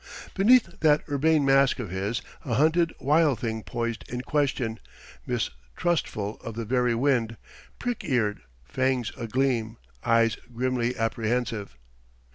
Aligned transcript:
Beneath 0.33 0.79
that 0.79 1.03
urbane 1.07 1.45
mask 1.45 1.77
of 1.77 1.91
his, 1.91 2.23
a 2.43 2.55
hunted, 2.55 2.91
wild 2.99 3.39
thing 3.41 3.61
poised 3.61 4.03
in 4.09 4.21
question, 4.21 4.79
mistrustful 5.27 6.37
of 6.43 6.55
the 6.55 6.65
very 6.65 6.95
wind, 6.95 7.37
prick 7.77 8.03
eared, 8.03 8.41
fangs 8.65 9.11
agleam, 9.15 9.77
eyes 10.03 10.37
grimly 10.51 10.97
apprehensive.... 10.97 11.77